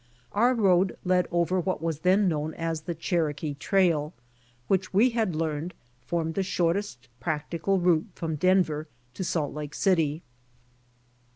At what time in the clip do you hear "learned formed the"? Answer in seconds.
5.35-6.41